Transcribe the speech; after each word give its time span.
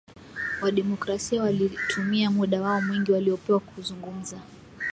Wa 0.61 0.71
demokrasia 0.71 1.41
walitumia 1.43 2.31
muda 2.31 2.61
wao 2.61 2.81
mwingi 2.81 3.11
waliopewa 3.11 3.59
kuzungumza 3.59 4.39